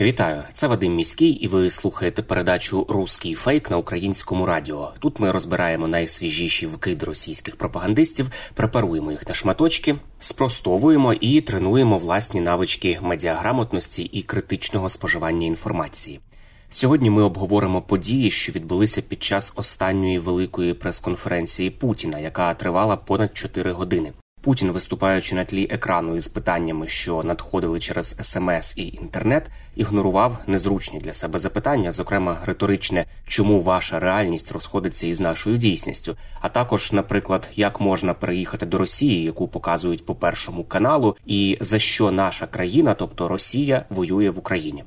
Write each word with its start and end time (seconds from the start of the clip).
Вітаю, 0.00 0.42
це 0.52 0.66
Вадим 0.66 0.94
Міський, 0.94 1.30
і 1.30 1.48
ви 1.48 1.70
слухаєте 1.70 2.22
передачу 2.22 2.86
Руський 2.88 3.34
фейк 3.34 3.70
на 3.70 3.76
українському 3.76 4.46
радіо. 4.46 4.92
Тут 4.98 5.20
ми 5.20 5.32
розбираємо 5.32 5.88
найсвіжіші 5.88 6.66
вкиди 6.66 7.06
російських 7.06 7.56
пропагандистів, 7.56 8.30
препаруємо 8.54 9.10
їх 9.10 9.28
на 9.28 9.34
шматочки, 9.34 9.96
спростовуємо 10.18 11.12
і 11.12 11.40
тренуємо 11.40 11.98
власні 11.98 12.40
навички 12.40 12.98
медіаграмотності 13.02 14.02
і 14.02 14.22
критичного 14.22 14.88
споживання 14.88 15.46
інформації. 15.46 16.20
Сьогодні 16.68 17.10
ми 17.10 17.22
обговоримо 17.22 17.82
події, 17.82 18.30
що 18.30 18.52
відбулися 18.52 19.02
під 19.02 19.22
час 19.22 19.52
останньої 19.56 20.18
великої 20.18 20.74
прес-конференції 20.74 21.70
Путіна, 21.70 22.18
яка 22.18 22.54
тривала 22.54 22.96
понад 22.96 23.36
4 23.36 23.72
години. 23.72 24.12
Путін, 24.44 24.70
виступаючи 24.70 25.34
на 25.34 25.44
тлі 25.44 25.68
екрану 25.70 26.16
із 26.16 26.28
питаннями, 26.28 26.88
що 26.88 27.22
надходили 27.22 27.80
через 27.80 28.16
смс 28.20 28.74
і 28.76 28.86
інтернет, 28.86 29.50
ігнорував 29.76 30.38
незручні 30.46 30.98
для 30.98 31.12
себе 31.12 31.38
запитання, 31.38 31.92
зокрема 31.92 32.38
риторичне, 32.44 33.04
чому 33.26 33.62
ваша 33.62 33.98
реальність 33.98 34.52
розходиться 34.52 35.06
із 35.06 35.20
нашою 35.20 35.56
дійсністю, 35.56 36.16
а 36.40 36.48
також, 36.48 36.92
наприклад, 36.92 37.48
як 37.56 37.80
можна 37.80 38.14
переїхати 38.14 38.66
до 38.66 38.78
Росії, 38.78 39.24
яку 39.24 39.48
показують 39.48 40.06
по 40.06 40.14
першому 40.14 40.64
каналу, 40.64 41.16
і 41.26 41.58
за 41.60 41.78
що 41.78 42.10
наша 42.10 42.46
країна, 42.46 42.94
тобто 42.94 43.28
Росія, 43.28 43.84
воює 43.90 44.30
в 44.30 44.38
Україні. 44.38 44.84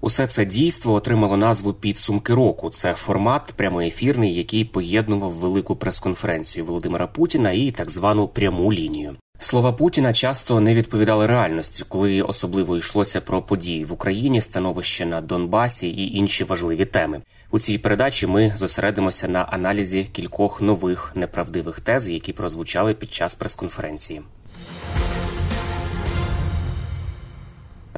Усе 0.00 0.26
це 0.26 0.44
дійство 0.44 0.92
отримало 0.92 1.36
назву 1.36 1.72
підсумки 1.72 2.34
року. 2.34 2.70
Це 2.70 2.94
формат 2.94 3.52
прямоефірний, 3.56 4.34
який 4.34 4.64
поєднував 4.64 5.32
велику 5.32 5.76
прес-конференцію 5.76 6.64
Володимира 6.64 7.06
Путіна 7.06 7.50
і 7.50 7.70
так 7.70 7.90
звану 7.90 8.28
пряму 8.28 8.72
лінію. 8.72 9.16
Слова 9.38 9.72
Путіна 9.72 10.12
часто 10.12 10.60
не 10.60 10.74
відповідали 10.74 11.26
реальності, 11.26 11.84
коли 11.88 12.22
особливо 12.22 12.76
йшлося 12.76 13.20
про 13.20 13.42
події 13.42 13.84
в 13.84 13.92
Україні, 13.92 14.40
становище 14.40 15.06
на 15.06 15.20
Донбасі 15.20 15.88
і 15.88 16.16
інші 16.16 16.44
важливі 16.44 16.84
теми. 16.84 17.20
У 17.50 17.58
цій 17.58 17.78
передачі 17.78 18.26
ми 18.26 18.52
зосередимося 18.56 19.28
на 19.28 19.42
аналізі 19.42 20.04
кількох 20.04 20.60
нових 20.60 21.12
неправдивих 21.14 21.80
тез, 21.80 22.08
які 22.08 22.32
прозвучали 22.32 22.94
під 22.94 23.12
час 23.12 23.34
прес-конференції. 23.34 24.22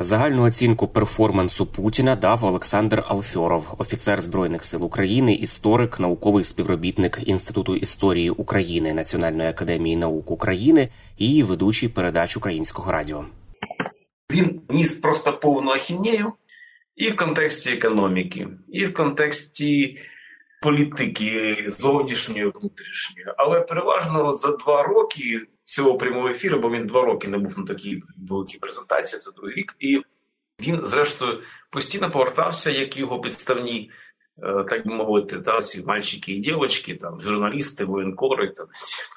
Загальну 0.01 0.43
оцінку 0.43 0.89
перформансу 0.89 1.67
Путіна 1.67 2.17
дав 2.17 2.45
Олександр 2.45 3.05
Алфьоров, 3.09 3.75
офіцер 3.79 4.21
збройних 4.21 4.65
сил 4.65 4.85
України, 4.85 5.35
історик, 5.35 6.01
науковий 6.01 6.45
співробітник 6.45 7.21
Інституту 7.27 7.77
історії 7.77 8.31
України 8.31 8.95
Національної 8.95 9.49
академії 9.49 9.97
наук 9.97 10.31
України 10.31 10.89
і 11.17 11.43
ведучий 11.43 11.89
передач 11.89 12.37
українського 12.37 12.93
радіо. 12.93 13.25
Він 14.33 14.61
ніс 14.69 14.93
просто 14.93 15.39
повну 15.39 15.71
ахінею 15.71 16.33
і 16.97 17.11
в 17.11 17.17
контексті 17.17 17.71
економіки, 17.71 18.49
і 18.69 18.87
в 18.87 18.95
контексті 18.95 19.99
політики 20.61 21.65
зовнішньої, 21.69 22.45
внутрішньої. 22.45 23.27
Але 23.37 23.61
переважно 23.61 24.35
за 24.35 24.51
два 24.51 24.83
роки 24.83 25.47
цього 25.65 25.97
прямого 25.97 26.29
ефіру, 26.29 26.59
бо 26.59 26.71
він 26.71 26.87
два 26.87 27.03
роки 27.03 27.29
не 27.29 27.39
був 27.39 27.59
на 27.59 27.65
такій 27.65 28.03
великій 28.17 28.59
презентації, 28.59 29.21
це 29.21 29.31
другий 29.33 29.55
рік, 29.55 29.77
і 29.79 30.03
він, 30.61 30.87
зрештою, 30.87 31.43
постійно 31.71 32.11
повертався, 32.11 32.71
як 32.71 32.97
його 32.97 33.21
підставні, 33.21 33.91
е, 34.43 34.65
так 34.69 34.87
би 34.87 34.95
мовити, 34.95 35.41
та 35.41 35.61
ці 35.61 35.83
мальчики 35.83 36.33
і 36.33 36.39
дівчатки, 36.39 36.95
там 36.95 37.21
журналісти, 37.21 37.85
воєнкори, 37.85 38.49
там 38.49 38.67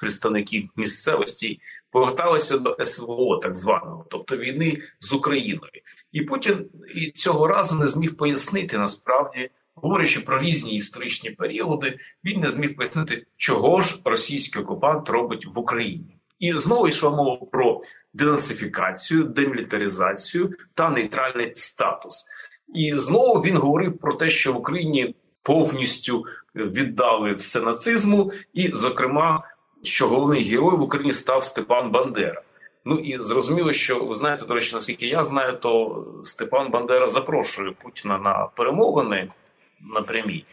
представники 0.00 0.68
місцевості, 0.76 1.60
поверталися 1.90 2.58
до 2.58 2.76
СВО, 2.84 3.36
так 3.36 3.54
званого, 3.54 4.06
тобто 4.10 4.36
війни 4.36 4.82
з 5.00 5.12
Україною. 5.12 5.72
І 6.12 6.22
Путін 6.22 6.70
і 6.94 7.10
цього 7.10 7.46
разу 7.46 7.76
не 7.76 7.88
зміг 7.88 8.16
пояснити 8.16 8.78
насправді. 8.78 9.50
Говорячи 9.74 10.20
про 10.20 10.40
різні 10.40 10.76
історичні 10.76 11.30
періоди, 11.30 11.98
він 12.24 12.40
не 12.40 12.48
зміг 12.48 12.76
пояснити, 12.76 13.26
чого 13.36 13.82
ж 13.82 13.98
російський 14.04 14.62
окупант 14.62 15.08
робить 15.08 15.46
в 15.46 15.58
Україні. 15.58 16.18
І 16.38 16.52
знову 16.52 16.88
йшла 16.88 17.10
мова 17.10 17.46
про 17.52 17.80
денацифікацію, 18.14 19.24
демілітаризацію 19.24 20.54
та 20.74 20.90
нейтральний 20.90 21.54
статус. 21.54 22.24
І 22.74 22.96
знову 22.96 23.40
він 23.40 23.56
говорив 23.56 23.98
про 23.98 24.12
те, 24.12 24.28
що 24.28 24.52
в 24.52 24.56
Україні 24.56 25.14
повністю 25.42 26.24
віддали 26.54 27.34
все 27.34 27.60
нацизму, 27.60 28.32
і, 28.54 28.70
зокрема, 28.72 29.44
що 29.82 30.08
головний 30.08 30.44
герой 30.44 30.76
в 30.76 30.82
Україні 30.82 31.12
став 31.12 31.44
Степан 31.44 31.90
Бандера. 31.90 32.42
Ну 32.84 32.96
і 32.96 33.22
зрозуміло, 33.22 33.72
що 33.72 34.04
ви 34.04 34.14
знаєте, 34.14 34.46
до 34.46 34.54
речі, 34.54 34.74
наскільки 34.74 35.06
я 35.06 35.24
знаю, 35.24 35.56
то 35.56 36.04
Степан 36.24 36.70
Бандера 36.70 37.08
запрошує 37.08 37.72
Путіна 37.82 38.18
на 38.18 38.48
перемовини 38.56 39.28
напрямі. 39.82 40.44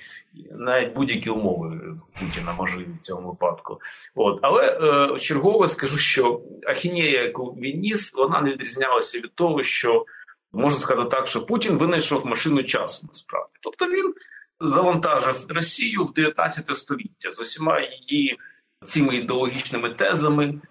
Навіть 0.51 0.93
будь-які 0.93 1.29
умови 1.29 1.81
Путіна 2.19 2.53
можливі 2.53 2.87
в 3.01 3.05
цьому 3.05 3.29
випадку. 3.29 3.81
От. 4.15 4.39
Але 4.41 4.79
е, 5.13 5.19
чергове 5.19 5.67
скажу, 5.67 5.97
що 5.97 6.41
ахінея, 6.67 7.23
яку 7.23 7.45
він 7.45 7.79
ніс, 7.79 8.13
вона 8.13 8.41
не 8.41 8.51
відрізнялася 8.51 9.17
від 9.17 9.33
того, 9.35 9.63
що 9.63 10.05
можна 10.53 10.79
сказати 10.79 11.09
так, 11.09 11.27
що 11.27 11.45
Путін 11.45 11.77
винайшов 11.77 12.25
машину 12.25 12.63
часу 12.63 13.05
насправді. 13.07 13.53
Тобто 13.61 13.85
він 13.85 14.13
завантажив 14.59 15.45
Росію 15.49 16.05
в 16.05 16.13
19 16.13 16.77
століття 16.77 17.31
з 17.31 17.39
усіма 17.39 17.81
її 17.81 18.39
цими 18.85 19.15
ідеологічними 19.15 19.89
тезами. 19.89 20.61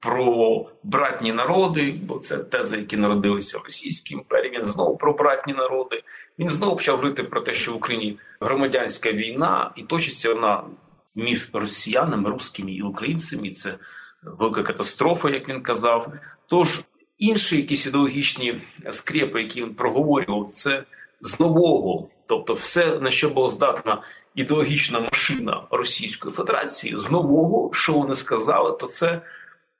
Про 0.00 0.66
братні 0.82 1.32
народи, 1.32 2.00
бо 2.02 2.18
це 2.18 2.38
тези, 2.38 2.76
які 2.76 2.96
народилися 2.96 3.58
в 3.58 3.62
Російській 3.62 4.14
імперії. 4.14 4.52
Він 4.54 4.62
знову 4.62 4.96
про 4.96 5.12
братні 5.12 5.54
народи. 5.54 6.02
Він 6.38 6.50
знову 6.50 6.76
почав 6.76 6.96
говорити 6.96 7.22
про 7.22 7.40
те, 7.40 7.52
що 7.52 7.72
в 7.72 7.76
Україні 7.76 8.18
громадянська 8.40 9.12
війна, 9.12 9.70
і 9.76 9.82
точиться 9.82 10.34
вона 10.34 10.64
між 11.14 11.50
росіянами, 11.52 12.30
русскими 12.30 12.72
і 12.72 12.82
українцями. 12.82 13.50
Це 13.50 13.78
велика 14.22 14.62
катастрофа, 14.62 15.30
як 15.30 15.48
він 15.48 15.62
казав. 15.62 16.12
Тож 16.46 16.80
інші 17.18 17.56
якісь 17.56 17.86
ідеологічні 17.86 18.62
скрепи, 18.90 19.42
які 19.42 19.62
він 19.62 19.74
проговорював, 19.74 20.48
це 20.48 20.84
з 21.20 21.40
нового, 21.40 22.08
тобто, 22.26 22.54
все 22.54 22.98
на 22.98 23.10
що 23.10 23.30
була 23.30 23.50
здатна 23.50 24.02
ідеологічна 24.34 25.00
машина 25.00 25.62
Російської 25.70 26.34
Федерації, 26.34 26.96
з 26.96 27.10
нового, 27.10 27.70
що 27.72 27.92
вони 27.92 28.14
сказали, 28.14 28.76
то 28.80 28.86
це 28.86 29.20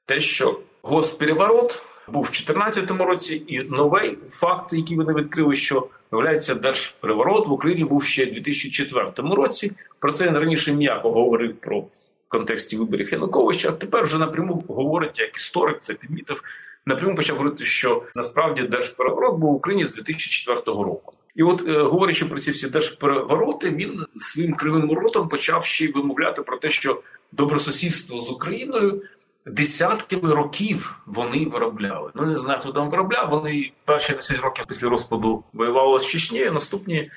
те, 0.07 0.21
що 0.21 0.61
госпереворот 0.83 1.83
був 2.09 2.23
в 2.23 2.31
2014 2.31 2.91
році, 2.91 3.43
і 3.47 3.61
новий 3.61 4.19
факт, 4.31 4.73
який 4.73 4.97
вони 4.97 5.15
відкрили, 5.15 5.55
що 5.55 5.89
виявляється 6.11 6.55
держпереворот 6.55 7.49
в 7.49 7.53
Україні 7.53 7.85
був 7.85 8.05
ще 8.05 8.27
в 8.27 8.33
2004 8.33 9.13
році. 9.17 9.73
Про 9.99 10.13
це 10.13 10.27
він 10.27 10.39
раніше 10.39 10.73
м'яко 10.73 11.13
говорив 11.13 11.57
про 11.57 11.81
в 11.81 12.29
контексті 12.29 12.77
виборів 12.77 13.13
Януковича. 13.13 13.69
а 13.69 13.73
Тепер 13.73 14.05
вже 14.05 14.19
напряму 14.19 14.65
говорить 14.69 15.19
як 15.19 15.37
історик, 15.37 15.81
це 15.81 15.95
підмітив. 15.95 16.43
Напряму 16.87 17.15
почав 17.15 17.37
говорити, 17.37 17.65
що 17.65 18.03
насправді 18.15 18.63
держпереворот 18.63 19.39
був 19.39 19.53
в 19.53 19.57
Україні 19.57 19.85
з 19.85 19.95
2004 19.95 20.61
року. 20.67 21.13
І 21.37 21.43
от, 21.43 21.69
е, 21.69 21.79
говорячи 21.79 22.25
про 22.27 22.39
ці 22.39 22.51
всі 22.51 22.69
держперевороти, 22.69 23.71
він 23.71 24.07
своїм 24.15 24.55
кривим 24.55 24.93
ротом 24.93 25.29
почав 25.29 25.65
ще 25.65 25.85
й 25.85 25.89
вимовляти 25.89 26.43
про 26.43 26.57
те, 26.57 26.71
що 26.71 27.03
добросусідство 27.33 28.23
з 28.23 28.31
Україною 28.31 29.03
десятками 29.47 30.35
років 30.35 30.99
вони 31.07 31.47
виробляли. 31.47 32.11
Ну 32.15 32.27
не 32.27 32.37
знаю, 32.37 32.61
хто 32.61 32.73
там 32.73 32.91
виробляв. 32.91 33.31
Вони 33.31 33.73
перші 33.85 34.13
10 34.13 34.41
років 34.41 34.65
після 34.69 34.89
розпаду 34.89 35.45
воювали 35.53 35.99
з 35.99 36.07
Чечнею. 36.07 36.53
Наступні 36.53 37.11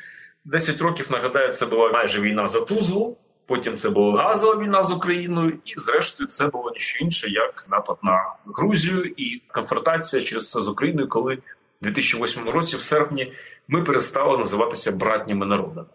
10 0.46 0.82
років 0.82 1.12
нагадаю, 1.12 1.54
це 1.54 1.66
була 1.66 1.92
майже 1.92 2.22
війна 2.22 2.48
за 2.48 2.62
Тузлу. 2.62 3.18
Потім 3.46 3.78
це 3.78 3.90
була 3.90 4.24
газова 4.24 4.64
війна 4.64 4.84
з 4.84 4.92
Україною, 4.92 5.58
і 5.66 5.74
зрештою 5.80 6.28
це 6.28 6.48
було 6.48 6.72
ніщо 6.72 7.06
інше, 7.06 7.30
як 7.30 7.66
напад 7.72 7.98
на 8.04 8.34
Грузію 8.46 9.14
і 9.18 9.42
конфронтація 9.48 10.22
через 10.22 10.52
це 10.52 10.62
з 10.62 10.68
Україною, 10.68 11.10
коли 11.10 11.38
в 11.82 11.86
2008 11.86 12.50
році, 12.50 12.78
в 12.78 12.82
серпні, 12.82 13.34
ми 13.68 13.82
перестали 13.82 14.38
називатися 14.38 14.92
братніми 14.92 15.46
народами. 15.46 15.88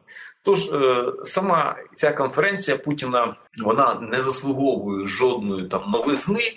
Тож 0.42 0.64
е, 0.64 1.04
сама 1.22 1.76
ця 1.94 2.12
конференція 2.12 2.76
Путіна 2.76 3.36
вона 3.58 3.94
не 3.94 4.22
заслуговує 4.22 5.06
жодної 5.06 5.68
там 5.68 5.90
новизни. 5.90 6.52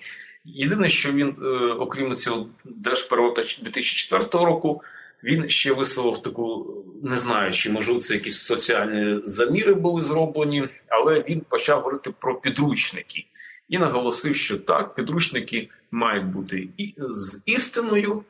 Єдине, 0.46 0.90
що 0.90 1.12
він, 1.12 1.36
е, 1.42 1.48
окрім 1.80 2.16
цього 2.16 2.48
держпереворота 2.66 3.42
2004 3.42 4.46
року, 4.46 4.82
він 5.24 5.50
ще 5.50 5.74
висловив 5.74 6.22
таку, 6.22 6.74
не 7.04 7.18
знаю, 7.18 7.52
чи 7.52 7.70
можливо 7.70 8.00
це 8.00 8.14
якісь 8.14 8.40
соціальні 8.40 9.22
заміри 9.26 9.74
були 9.74 10.02
зроблені, 10.04 10.70
але 10.88 11.24
він 11.30 11.42
почав 11.50 11.78
говорити 11.78 12.14
про 12.20 12.36
підручники 12.36 13.26
і 13.70 13.78
наголосив, 13.78 14.36
що 14.36 14.58
так, 14.58 14.96
підручники 14.96 15.70
мають 15.92 16.26
бути 16.26 16.68
і 16.78 16.94
з 16.98 17.42
істиною, 17.46 18.24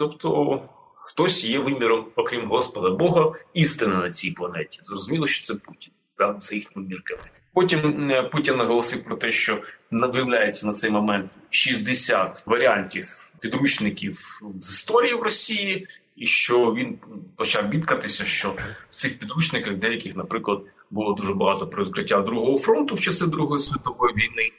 тобто 0.00 0.62
хтось 0.94 1.44
є 1.44 1.58
виміром, 1.58 2.06
окрім 2.16 2.48
Господа 2.48 2.90
Бога, 2.90 3.32
істина 3.54 3.96
на 3.96 4.10
цій 4.10 4.30
планеті. 4.30 4.78
Зрозуміло, 4.82 5.26
що 5.26 5.46
це 5.46 5.54
Путін, 5.54 5.92
так, 6.18 6.42
це 6.42 6.54
їхніми 6.54 6.88
мірками. 6.88 7.22
Потім 7.54 8.10
е, 8.10 8.22
Путін 8.22 8.56
наголосив 8.56 9.04
про 9.04 9.16
те, 9.16 9.30
що 9.30 9.62
виявляється 9.90 10.66
на 10.66 10.72
цей 10.72 10.90
момент 10.90 11.30
60 11.50 12.42
варіантів 12.46 13.30
підручників 13.40 14.40
з 14.60 14.70
історії 14.70 15.14
в 15.14 15.22
Росії, 15.22 15.86
і 16.16 16.26
що 16.26 16.74
він 16.74 16.98
почав 17.36 17.68
бідкатися, 17.68 18.24
що 18.24 18.56
в 18.90 18.94
цих 18.94 19.18
підручниках 19.18 19.74
деяких, 19.74 20.16
наприклад, 20.16 20.60
було 20.90 21.12
дуже 21.12 21.34
багато 21.34 21.66
про 21.66 21.84
відкриття 21.84 22.20
другого 22.20 22.58
фронту 22.58 22.94
в 22.94 23.00
часи 23.00 23.26
Другої 23.26 23.60
світової 23.60 24.14
війни, 24.14 24.52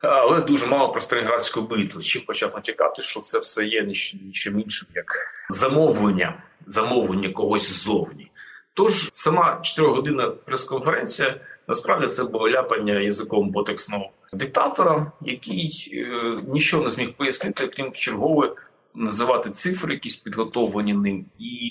але 0.00 0.40
дуже 0.40 0.66
мало 0.66 0.88
про 0.88 1.00
Сталінградську 1.00 1.62
битву. 1.62 2.02
Чим 2.02 2.22
почав 2.22 2.52
натякати, 2.54 3.02
що 3.02 3.20
це 3.20 3.38
все 3.38 3.64
є 3.64 3.82
нічим 4.22 4.60
іншим, 4.60 4.88
як 4.94 5.06
замовлення, 5.50 6.42
замовлення 6.66 7.28
когось 7.28 7.70
ззовні. 7.70 8.30
Тож 8.74 9.08
сама 9.12 9.60
4-годинна 9.64 10.30
прес-конференція 10.30 11.40
насправді 11.68 12.06
це 12.06 12.24
було 12.24 12.50
ляпання 12.50 13.00
язиком 13.00 13.50
ботексного 13.50 14.10
диктатора, 14.32 15.12
який 15.20 15.90
е, 15.92 16.38
нічого 16.48 16.84
не 16.84 16.90
зміг 16.90 17.12
пояснити, 17.12 17.66
крім 17.66 17.92
чергове 17.92 18.54
називати 18.94 19.50
цифри, 19.50 19.94
якісь 19.94 20.16
підготовлені 20.16 20.94
ним, 20.94 21.24
і 21.38 21.70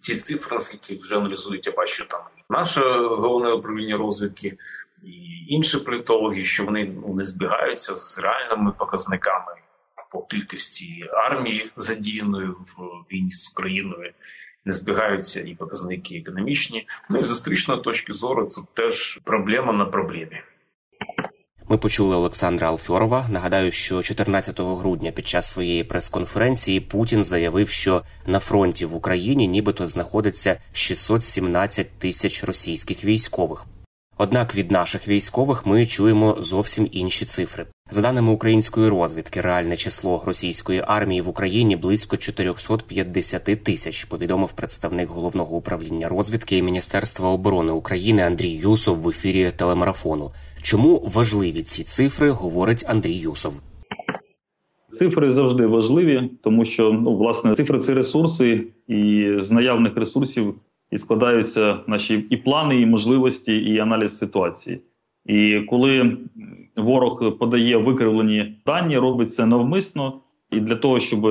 ці 0.00 0.16
цифри, 0.16 0.56
наскільки 0.56 1.02
вже 1.02 1.16
аналізують, 1.16 1.66
я 1.66 1.72
бачу 1.72 2.04
там 2.08 2.20
наше 2.50 2.80
головне 3.00 3.52
управління 3.52 3.96
розвідки 3.96 4.56
інші 5.48 5.78
політологи, 5.78 6.44
що 6.44 6.64
вони 6.64 6.94
ну, 7.06 7.14
не 7.14 7.24
збігаються 7.24 7.94
з 7.94 8.18
реальними 8.18 8.72
показниками 8.78 9.52
по 10.10 10.22
кількості 10.22 11.04
армії 11.12 11.70
задіяної 11.76 12.48
в 12.48 12.74
війні 13.12 13.32
з 13.32 13.50
Україною. 13.50 14.12
Не 14.64 14.72
збігаються 14.72 15.40
і 15.40 15.54
показники 15.54 16.16
економічні. 16.16 16.88
Ну 17.10 17.18
і 17.18 17.22
з 17.22 17.30
історичної 17.30 17.82
точки 17.82 18.12
зору 18.12 18.46
це 18.46 18.60
теж 18.74 19.20
проблема 19.24 19.72
на 19.72 19.84
проблемі. 19.84 20.40
Ми 21.68 21.78
почули 21.78 22.16
Олександра 22.16 22.68
Алфьорова. 22.68 23.28
Нагадаю, 23.28 23.72
що 23.72 24.02
14 24.02 24.60
грудня 24.60 25.10
під 25.10 25.26
час 25.26 25.52
своєї 25.52 25.84
прес-конференції 25.84 26.80
Путін 26.80 27.24
заявив, 27.24 27.68
що 27.68 28.02
на 28.26 28.38
фронті 28.38 28.86
в 28.86 28.94
Україні 28.94 29.48
нібито 29.48 29.86
знаходиться 29.86 30.60
617 30.72 31.98
тисяч 31.98 32.44
російських 32.44 33.04
військових. 33.04 33.64
Однак 34.22 34.56
від 34.56 34.70
наших 34.70 35.08
військових 35.08 35.66
ми 35.66 35.86
чуємо 35.86 36.36
зовсім 36.40 36.88
інші 36.92 37.24
цифри. 37.24 37.66
За 37.90 38.02
даними 38.02 38.32
української 38.32 38.88
розвідки, 38.88 39.40
реальне 39.40 39.76
число 39.76 40.22
російської 40.26 40.84
армії 40.86 41.20
в 41.20 41.28
Україні 41.28 41.76
близько 41.76 42.16
450 42.16 43.44
тисяч. 43.64 44.04
Повідомив 44.04 44.52
представник 44.52 45.08
головного 45.08 45.56
управління 45.56 46.08
розвідки 46.08 46.56
і 46.56 46.62
Міністерства 46.62 47.28
оборони 47.28 47.72
України 47.72 48.22
Андрій 48.22 48.50
Юсов 48.50 48.98
в 48.98 49.08
ефірі 49.08 49.52
телемарафону. 49.56 50.30
Чому 50.62 51.10
важливі 51.14 51.62
ці 51.62 51.84
цифри? 51.84 52.30
Говорить 52.30 52.84
Андрій 52.88 53.16
Юсов. 53.16 53.54
Цифри 54.98 55.30
завжди 55.30 55.66
важливі, 55.66 56.30
тому 56.42 56.64
що 56.64 56.92
ну 56.92 57.16
власне 57.16 57.54
цифри 57.54 57.78
це 57.78 57.94
ресурси, 57.94 58.66
і 58.88 59.32
з 59.38 59.50
наявних 59.50 59.96
ресурсів 59.96 60.54
і 60.90 60.98
складаються 60.98 61.78
наші 61.86 62.26
і 62.30 62.36
плани, 62.36 62.80
і 62.80 62.86
можливості, 62.86 63.56
і 63.56 63.78
аналіз 63.78 64.18
ситуації. 64.18 64.80
І 65.26 65.60
коли 65.60 66.16
ворог 66.76 67.38
подає 67.38 67.76
викривлені 67.76 68.56
дані, 68.66 68.98
робить 68.98 69.34
це 69.34 69.46
навмисно 69.46 70.20
і 70.50 70.60
для 70.60 70.76
того, 70.76 71.00
щоб 71.00 71.26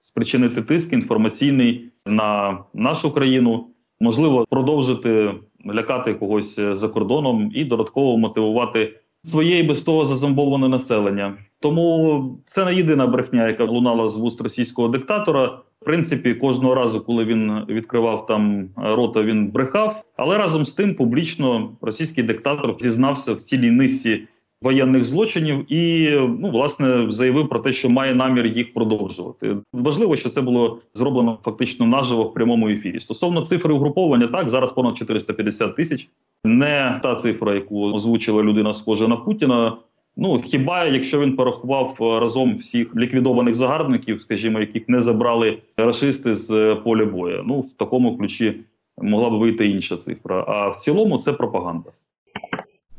спричинити 0.00 0.62
тиск 0.62 0.92
інформаційний 0.92 1.90
на 2.06 2.58
нашу 2.74 3.14
країну, 3.14 3.66
можливо 4.00 4.46
продовжити 4.50 5.34
лякати 5.66 6.14
когось 6.14 6.60
за 6.60 6.88
кордоном 6.88 7.50
і 7.54 7.64
додатково 7.64 8.18
мотивувати 8.18 9.00
своє 9.24 9.58
і 9.58 9.62
без 9.62 9.82
того 9.82 10.06
зазомбоване 10.06 10.68
населення. 10.68 11.38
Тому 11.60 12.38
це 12.46 12.64
не 12.64 12.74
єдина 12.74 13.06
брехня, 13.06 13.48
яка 13.48 13.64
лунала 13.64 14.08
з 14.08 14.16
вуст 14.16 14.40
російського 14.40 14.88
диктатора. 14.88 15.58
В 15.82 15.84
принципі, 15.84 16.34
кожного 16.34 16.74
разу, 16.74 17.00
коли 17.00 17.24
він 17.24 17.64
відкривав 17.68 18.26
там 18.26 18.68
рота, 18.76 19.22
він 19.22 19.46
брехав. 19.46 20.04
Але 20.16 20.38
разом 20.38 20.66
з 20.66 20.74
тим 20.74 20.94
публічно 20.94 21.70
російський 21.80 22.24
диктатор 22.24 22.76
зізнався 22.80 23.34
в 23.34 23.42
цілій 23.42 23.70
низці 23.70 24.22
воєнних 24.62 25.04
злочинів 25.04 25.72
і 25.72 26.10
ну 26.38 26.50
власне 26.50 27.06
заявив 27.08 27.48
про 27.48 27.58
те, 27.58 27.72
що 27.72 27.90
має 27.90 28.14
намір 28.14 28.46
їх 28.46 28.74
продовжувати. 28.74 29.56
Важливо, 29.72 30.16
що 30.16 30.28
це 30.28 30.40
було 30.40 30.78
зроблено 30.94 31.38
фактично 31.44 31.86
наживо 31.86 32.24
в 32.24 32.34
прямому 32.34 32.68
ефірі. 32.68 33.00
Стосовно 33.00 33.44
цифри 33.44 33.74
угруповання, 33.74 34.26
так 34.26 34.50
зараз 34.50 34.72
понад 34.72 34.96
450 34.96 35.76
тисяч. 35.76 36.08
Не 36.44 37.00
та 37.02 37.14
цифра, 37.14 37.54
яку 37.54 37.92
озвучила 37.92 38.42
людина, 38.42 38.72
схожа 38.72 39.08
на 39.08 39.16
Путіна. 39.16 39.76
Ну 40.22 40.42
хіба 40.42 40.84
якщо 40.84 41.20
він 41.20 41.36
порахував 41.36 41.96
разом 42.00 42.56
всіх 42.56 42.96
ліквідованих 42.96 43.54
загарбників, 43.54 44.22
скажімо, 44.22 44.60
яких 44.60 44.88
не 44.88 45.00
забрали 45.00 45.58
расисти 45.76 46.34
з 46.34 46.74
поля 46.84 47.04
бою? 47.04 47.42
Ну 47.46 47.60
в 47.60 47.72
такому 47.72 48.18
ключі 48.18 48.54
могла 48.98 49.30
б 49.30 49.32
вийти 49.32 49.66
інша 49.66 49.96
цифра. 49.96 50.44
А 50.48 50.68
в 50.68 50.76
цілому 50.76 51.18
це 51.18 51.32
пропаганда. 51.32 51.90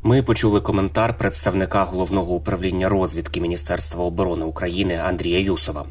Ми 0.03 0.23
почули 0.23 0.61
коментар 0.61 1.17
представника 1.17 1.83
головного 1.83 2.33
управління 2.35 2.89
розвідки 2.89 3.41
Міністерства 3.41 4.03
оборони 4.03 4.45
України 4.45 4.99
Андрія 5.05 5.39
Юсова. 5.39 5.85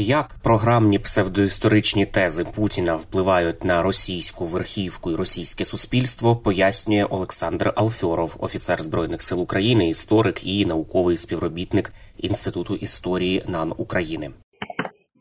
Як 0.00 0.34
програмні 0.42 0.98
псевдоісторичні 0.98 2.06
тези 2.06 2.44
Путіна 2.44 2.96
впливають 2.96 3.64
на 3.64 3.82
російську 3.82 4.46
верхівку 4.46 5.10
і 5.10 5.14
російське 5.14 5.64
суспільство, 5.64 6.36
пояснює 6.36 7.04
Олександр 7.04 7.72
Алфьоров, 7.76 8.36
офіцер 8.38 8.82
збройних 8.82 9.22
сил 9.22 9.42
України, 9.42 9.88
історик 9.88 10.46
і 10.46 10.66
науковий 10.66 11.16
співробітник 11.16 11.92
Інституту 12.16 12.74
історії 12.74 13.44
НАН 13.48 13.72
України. 13.76 14.30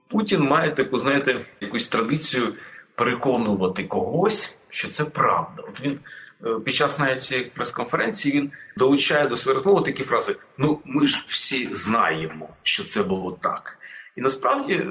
Путін 0.08 0.42
має 0.42 0.72
таку, 0.72 0.98
знаєте, 0.98 1.46
якусь 1.62 1.88
традицію 1.88 2.54
переконувати 2.96 3.84
когось, 3.84 4.54
що 4.70 4.88
це 4.88 5.06
правда. 5.06 5.64
От 5.70 5.82
він 5.82 6.00
е, 6.46 6.60
під 6.66 6.76
час 6.76 7.00
навіть 7.00 7.22
цієї 7.22 7.46
прес-конференції 7.46 8.34
він 8.34 8.52
долучає 8.78 9.28
до 9.28 9.36
своєї 9.36 9.58
розмови 9.58 9.86
такі 9.86 10.04
фрази: 10.04 10.36
Ну, 10.58 10.80
ми 10.86 11.08
ж 11.08 11.24
всі 11.28 11.68
знаємо, 11.72 12.50
що 12.64 12.84
це 12.84 13.04
було 13.04 13.32
так. 13.42 13.78
І 14.18 14.22
насправді 14.22 14.74
е, 14.74 14.84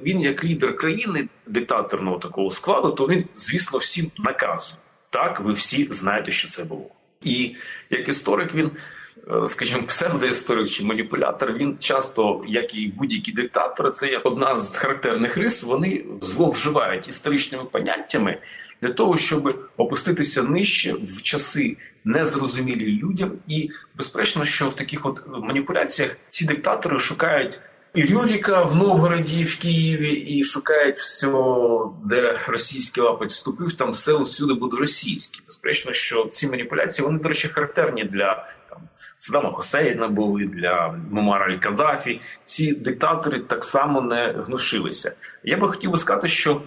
він, 0.00 0.20
як 0.20 0.44
лідер 0.44 0.76
країни 0.76 1.28
диктаторного 1.46 2.18
такого 2.18 2.50
складу, 2.50 2.90
то 2.90 3.06
він, 3.06 3.24
звісно, 3.34 3.78
всім 3.78 4.10
наказує. 4.18 4.76
Так, 5.10 5.40
ви 5.40 5.52
всі 5.52 5.88
знаєте, 5.90 6.30
що 6.30 6.48
це 6.48 6.64
було. 6.64 6.90
І 7.22 7.56
як 7.90 8.08
історик, 8.08 8.54
він, 8.54 8.70
е, 9.30 9.48
скажімо, 9.48 9.82
псевдоісторик 9.82 10.68
чи 10.70 10.84
маніпулятор, 10.84 11.52
він 11.52 11.78
часто, 11.78 12.44
як 12.48 12.74
і 12.74 12.92
будь-які 12.96 13.32
диктатори, 13.32 13.90
це 13.90 14.08
є 14.08 14.18
одна 14.18 14.58
з 14.58 14.76
характерних 14.76 15.36
рис. 15.36 15.64
Вони 15.64 16.04
зловживають 16.20 17.08
історичними 17.08 17.64
поняттями 17.64 18.38
для 18.82 18.92
того, 18.92 19.16
щоб 19.16 19.68
опуститися 19.76 20.42
нижче 20.42 20.92
в 20.92 21.22
часи 21.22 21.76
незрозумілі 22.04 22.86
людям. 22.86 23.32
І 23.48 23.70
безперечно, 23.96 24.44
що 24.44 24.68
в 24.68 24.74
таких 24.74 25.06
от 25.06 25.22
маніпуляціях 25.26 26.16
ці 26.30 26.44
диктатори 26.44 26.98
шукають. 26.98 27.60
І 27.94 28.04
Рюріка 28.04 28.62
в 28.62 28.76
Новгороді, 28.76 29.44
в 29.44 29.58
Києві, 29.58 30.12
і 30.12 30.44
шукають 30.44 30.96
все, 30.96 31.32
де 32.04 32.40
російський 32.46 33.02
лапоть 33.02 33.30
вступив, 33.30 33.72
там 33.72 33.90
все 33.90 34.12
усюди 34.12 34.54
буде 34.54 34.76
російське. 34.76 35.40
Безперечно, 35.46 35.92
що 35.92 36.24
ці 36.24 36.48
маніпуляції 36.48 37.06
вони, 37.06 37.18
до 37.18 37.28
речі, 37.28 37.48
характерні 37.48 38.04
для 38.04 38.48
там 38.70 38.78
Саддама 39.18 39.50
Хосейна 39.50 40.08
були 40.08 40.44
для 40.44 41.00
Мумара 41.10 41.46
Аль-Каддафі. 41.46 42.20
Ці 42.44 42.72
диктатори 42.72 43.40
так 43.40 43.64
само 43.64 44.00
не 44.00 44.34
гнушилися. 44.46 45.12
Я 45.44 45.56
би 45.56 45.68
хотів 45.68 45.90
би 45.90 45.96
сказати, 45.96 46.28
що 46.28 46.62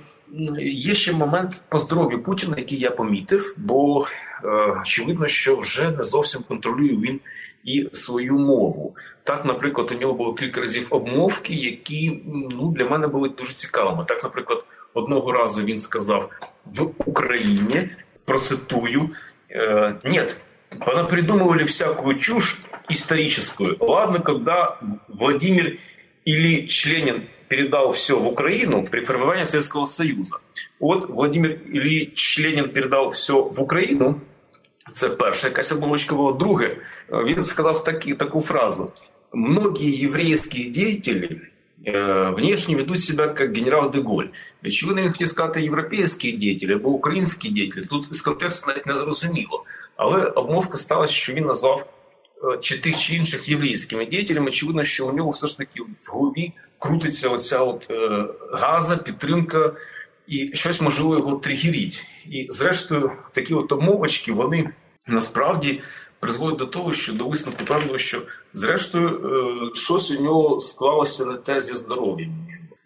є 0.59 0.93
ще 0.93 1.11
момент 1.13 1.61
по 1.69 1.79
здоров'ю 1.79 2.23
Путіна, 2.23 2.57
який 2.57 2.79
я 2.79 2.91
помітив, 2.91 3.53
бо 3.57 4.07
е, 4.43 4.47
очевидно, 4.81 5.27
що 5.27 5.55
вже 5.55 5.91
не 5.91 6.03
зовсім 6.03 6.43
контролює 6.47 6.97
він 6.97 7.19
і 7.64 7.88
свою 7.92 8.38
мову. 8.38 8.96
Так, 9.24 9.44
наприклад, 9.44 9.90
у 9.90 9.94
нього 9.94 10.12
було 10.12 10.34
кілька 10.34 10.60
разів 10.60 10.86
обмовки, 10.90 11.54
які 11.54 12.22
ну 12.50 12.72
для 12.76 12.84
мене 12.84 13.06
були 13.06 13.28
дуже 13.28 13.54
цікавими. 13.54 14.04
Так, 14.08 14.24
наприклад, 14.24 14.64
одного 14.94 15.32
разу 15.32 15.62
він 15.62 15.78
сказав 15.78 16.30
в 16.64 16.88
Україні, 17.06 17.90
процитую, 18.24 19.10
э, 19.50 19.94
нет, 20.04 20.36
придумывали 21.10 21.64
всякую 21.64 22.18
чушь 22.18 22.58
историческую. 22.90 23.76
Ладно, 23.80 24.20
когда 24.20 24.78
Владимир 25.08 25.78
или 26.24 26.68
Ленин 26.86 27.28
передал 27.48 27.92
все 27.92 28.18
в 28.18 28.26
Украину 28.26 28.86
при 28.86 29.04
формировании 29.04 29.44
Советского 29.44 29.86
Союза. 29.86 30.36
От 30.80 31.08
Владимир 31.10 31.60
Ильич 31.66 32.38
Ленин 32.38 32.70
передав 32.70 33.10
все 33.10 33.32
в 33.32 33.60
Україну. 33.60 34.20
Це 34.91 35.09
перша 35.09 35.47
якась 35.47 35.71
оболочка 35.71 36.15
була. 36.15 36.31
Друге, 36.33 36.77
він 37.11 37.43
сказав 37.43 37.83
такі, 37.83 38.13
таку 38.13 38.41
фразу: 38.41 38.91
многие 39.33 40.05
еврейские 40.05 40.69
деятели 40.69 41.41
э, 41.85 42.35
внешне 42.35 42.75
ведут 42.75 42.99
себя 42.99 43.27
как 43.27 43.55
генерал 43.55 43.91
Деголь. 43.91 44.25
Чого 44.71 44.93
не 44.93 45.09
хотів 45.09 45.27
сказати 45.27 45.61
європейські 45.61 46.31
діятелі 46.31 46.73
або 46.73 46.89
українські 46.89 47.49
діятелі? 47.49 47.85
Тут 47.85 48.13
з 48.13 48.21
контексту 48.21 48.67
навіть 48.67 48.85
не 48.85 48.93
зрозуміло. 48.93 49.63
Але 49.95 50.25
обмовка 50.25 50.77
сталася, 50.77 51.13
що 51.13 51.33
він 51.33 51.45
назвав 51.45 51.93
е, 52.43 52.57
чи 52.57 52.77
тих 52.77 52.99
чи 52.99 53.15
інших 53.15 53.49
єврейськими 53.49 54.05
діятелями. 54.05 54.47
Очевидно, 54.47 54.83
що 54.83 55.07
у 55.07 55.13
нього 55.13 55.29
все 55.29 55.47
ж 55.47 55.57
таки 55.57 55.81
в 55.81 56.11
голові 56.11 56.51
крутиться 56.79 57.29
оця 57.29 57.59
от 57.59 57.87
е, 57.91 58.25
газа, 58.53 58.97
підтримка 58.97 59.71
і 60.27 60.51
щось 60.53 60.81
можливо 60.81 61.17
його 61.17 61.35
тригерить. 61.35 62.05
І 62.25 62.47
зрештою, 62.49 63.11
такі 63.31 63.53
от 63.53 63.71
обмовочки, 63.71 64.31
вони 64.31 64.69
насправді 65.07 65.81
призводить 66.19 66.59
до 66.59 66.65
того, 66.65 66.93
що 66.93 67.13
до 67.13 67.27
висновку 67.27 67.65
певного, 67.65 67.97
що 67.97 68.21
зрештою 68.53 69.09
е, 69.09 69.75
щось 69.75 70.11
у 70.11 70.21
нього 70.21 70.59
склалося 70.59 71.25
не 71.25 71.33
те 71.33 71.61
зі 71.61 71.73
здоров'ям. 71.73 72.29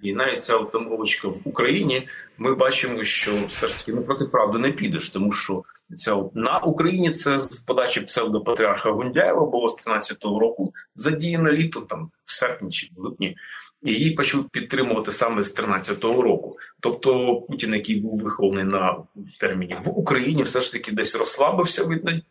І 0.02 0.14
навіть 0.14 0.44
ця 0.44 0.54
автомовочка 0.54 1.28
в 1.28 1.40
Україні 1.44 2.08
ми 2.38 2.56
бачимо, 2.56 3.04
що 3.04 3.46
все 3.48 3.68
ж 3.68 3.78
таки 3.78 3.94
ну, 3.94 4.04
проти 4.04 4.26
правди 4.26 4.60
не 4.60 4.72
підеш, 4.72 5.10
тому 5.10 5.32
що 5.32 5.64
ця 5.96 6.18
на 6.34 6.60
Україні 6.60 7.12
це 7.12 7.40
з 7.40 7.60
подачі 7.60 8.02
псевдопатріарха 8.02 8.92
Гундяєва 8.92 9.46
було 9.46 9.70
з 9.70 9.78
13-го 9.88 10.40
року 10.40 10.74
задіяно 10.96 11.52
літо, 11.52 11.82
там 11.82 12.12
в 12.26 12.34
серпні 12.34 12.72
чи 12.72 12.90
в 12.98 13.02
липні 13.02 13.38
і 13.84 13.92
її 13.92 14.12
почали 14.12 14.44
підтримувати 14.52 15.12
саме 15.12 15.44
з 15.44 15.56
13-го 15.56 16.22
року. 16.22 16.41
Тобто 16.82 17.36
Путін, 17.36 17.74
який 17.74 17.96
був 17.96 18.20
вихований 18.20 18.64
на 18.64 18.98
терміні 19.40 19.78
в 19.86 20.00
Україні, 20.00 20.44
все 20.44 20.62
ж 20.62 20.72
таки 20.72 20.92
десь 20.92 21.16
розслабився 21.16 21.86
від 21.86 22.08
е, 22.08 22.22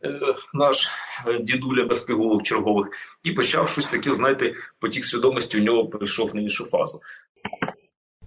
наш 0.55 0.89
е, 1.27 1.39
дідуля 1.39 1.85
без 1.85 2.01
пігулок 2.01 2.43
чергових, 2.43 2.89
і 3.25 3.33
почав 3.33 3.69
щось 3.69 3.89
таке, 3.89 4.15
знаєте, 4.15 4.55
потік 4.81 5.05
свідомості 5.05 5.59
у 5.59 5.65
нього 5.65 5.87
перейшов 5.87 6.35
на 6.35 6.41
іншу 6.41 6.65
фазу. 6.65 7.01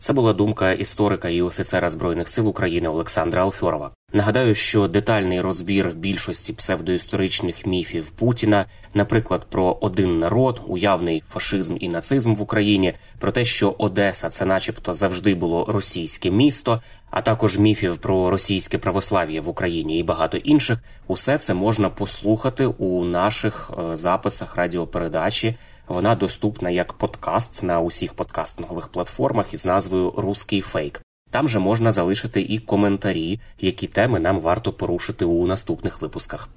Це 0.03 0.13
була 0.13 0.33
думка 0.33 0.71
історика 0.71 1.29
і 1.29 1.41
офіцера 1.41 1.89
збройних 1.89 2.29
сил 2.29 2.47
України 2.47 2.89
Олександра 2.89 3.41
Алфьорова. 3.41 3.91
Нагадаю, 4.13 4.55
що 4.55 4.87
детальний 4.87 5.41
розбір 5.41 5.91
більшості 5.95 6.53
псевдоісторичних 6.53 7.65
міфів 7.65 8.09
Путіна, 8.09 8.65
наприклад, 8.93 9.45
про 9.49 9.77
один 9.81 10.19
народ, 10.19 10.61
уявний 10.67 11.23
фашизм 11.33 11.75
і 11.79 11.89
нацизм 11.89 12.35
в 12.35 12.41
Україні, 12.41 12.93
про 13.19 13.31
те, 13.31 13.45
що 13.45 13.75
Одеса 13.77 14.29
це, 14.29 14.45
начебто, 14.45 14.93
завжди 14.93 15.35
було 15.35 15.65
російське 15.69 16.31
місто, 16.31 16.81
а 17.09 17.21
також 17.21 17.59
міфів 17.59 17.97
про 17.97 18.29
російське 18.29 18.77
православ'я 18.77 19.41
в 19.41 19.49
Україні 19.49 19.99
і 19.99 20.03
багато 20.03 20.37
інших, 20.37 20.77
усе 21.07 21.37
це 21.37 21.53
можна 21.53 21.89
послухати 21.89 22.65
у 22.65 23.05
наших 23.05 23.71
е, 23.91 23.95
записах 23.95 24.55
радіопередачі. 24.55 25.55
Вона 25.87 26.15
доступна 26.15 26.69
як 26.69 26.93
подкаст 26.93 27.63
на 27.63 27.79
усіх 27.79 28.13
подкастингових 28.13 28.87
платформах 28.87 29.53
із 29.53 29.65
назвою 29.65 30.13
Руський 30.17 30.61
фейк. 30.61 31.01
Там 31.31 31.49
же 31.49 31.59
можна 31.59 31.91
залишити 31.91 32.41
і 32.41 32.59
коментарі, 32.59 33.39
які 33.59 33.87
теми 33.87 34.19
нам 34.19 34.39
варто 34.39 34.73
порушити 34.73 35.25
у 35.25 35.47
наступних 35.47 36.01
випусках. 36.01 36.49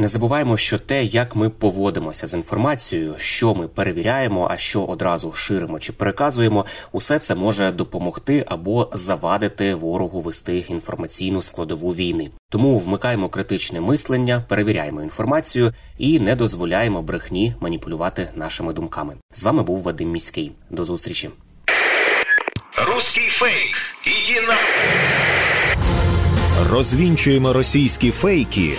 Не 0.00 0.08
забуваємо, 0.08 0.56
що 0.56 0.78
те, 0.78 1.04
як 1.04 1.36
ми 1.36 1.50
поводимося 1.50 2.26
з 2.26 2.34
інформацією, 2.34 3.14
що 3.18 3.54
ми 3.54 3.68
перевіряємо, 3.68 4.48
а 4.50 4.56
що 4.56 4.84
одразу 4.84 5.32
ширимо 5.32 5.80
чи 5.80 5.92
переказуємо, 5.92 6.66
усе 6.92 7.18
це 7.18 7.34
може 7.34 7.72
допомогти 7.72 8.44
або 8.48 8.88
завадити 8.92 9.74
ворогу 9.74 10.20
вести 10.20 10.58
інформаційну 10.58 11.42
складову 11.42 11.94
війни. 11.94 12.30
Тому 12.50 12.78
вмикаємо 12.78 13.28
критичне 13.28 13.80
мислення, 13.80 14.44
перевіряємо 14.48 15.02
інформацію 15.02 15.72
і 15.98 16.20
не 16.20 16.36
дозволяємо 16.36 17.02
брехні 17.02 17.54
маніпулювати 17.60 18.30
нашими 18.34 18.72
думками. 18.72 19.14
З 19.32 19.44
вами 19.44 19.62
був 19.62 19.82
Вадим 19.82 20.10
Міський. 20.10 20.52
До 20.70 20.84
зустрічі. 20.84 21.30
Русский 22.86 23.28
фейк. 23.28 23.76
Иди 24.06 24.46
на... 24.46 24.56
Розвінчуємо 26.70 27.52
російські 27.52 28.10
фейки, 28.10 28.78